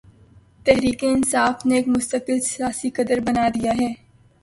تحریک 0.65 1.03
انصاف 1.03 1.65
نے 1.65 1.75
اسے 1.75 1.79
ایک 1.79 1.87
مستقل 1.87 2.39
سیاسی 2.51 2.89
قدر 2.97 3.19
بنا 3.27 3.47
دیا 3.55 3.71
ہے۔ 3.81 3.91